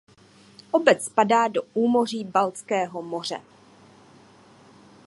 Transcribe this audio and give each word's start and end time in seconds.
Obec 0.73 1.01
spadá 1.05 1.47
do 1.47 1.61
úmoří 1.73 2.23
Baltského 2.23 3.01
moře. 3.01 3.41